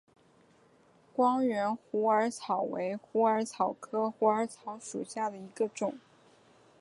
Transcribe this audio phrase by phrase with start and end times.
[1.13, 5.99] 光缘虎耳草为虎耳草科虎耳草属下的一个种。